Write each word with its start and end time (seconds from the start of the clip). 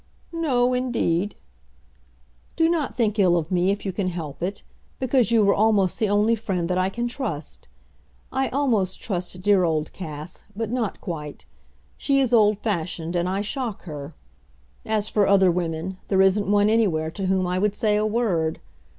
"No, 0.33 0.73
indeed." 0.73 1.35
"Do 2.55 2.71
not 2.71 2.95
think 2.95 3.19
ill 3.19 3.37
of 3.37 3.51
me 3.51 3.69
if 3.69 3.85
you 3.85 3.93
can 3.93 4.07
help 4.07 4.41
it, 4.41 4.63
because 4.99 5.29
you 5.29 5.47
are 5.47 5.53
almost 5.53 5.99
the 5.99 6.09
only 6.09 6.33
friend 6.33 6.67
that 6.71 6.77
I 6.79 6.89
can 6.89 7.07
trust. 7.07 7.67
I 8.31 8.49
almost 8.49 8.99
trust 8.99 9.39
dear 9.43 9.63
old 9.63 9.93
Cass, 9.93 10.43
but 10.55 10.71
not 10.71 11.01
quite. 11.01 11.45
She 11.97 12.19
is 12.19 12.33
old 12.33 12.57
fashioned 12.63 13.15
and 13.15 13.29
I 13.29 13.41
shock 13.41 13.83
her. 13.83 14.15
As 14.87 15.07
for 15.07 15.27
other 15.27 15.51
women, 15.51 15.97
there 16.07 16.23
isn't 16.23 16.49
one 16.49 16.67
anywhere 16.71 17.11
to 17.11 17.27
whom 17.27 17.45
I 17.45 17.59
would 17.59 17.75
say 17.75 17.95
a 17.95 18.03
word. 18.03 18.59